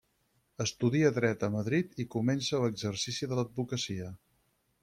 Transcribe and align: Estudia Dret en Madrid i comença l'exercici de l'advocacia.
Estudia 0.63 1.11
Dret 1.17 1.45
en 1.47 1.53
Madrid 1.57 1.93
i 2.05 2.07
comença 2.17 2.65
l'exercici 2.65 3.33
de 3.33 3.41
l'advocacia. 3.41 4.13